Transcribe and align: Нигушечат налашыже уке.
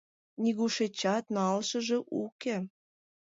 Нигушечат 0.41 1.25
налашыже 1.35 1.97
уке. 2.23 2.55